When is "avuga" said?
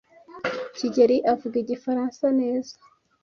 1.33-1.55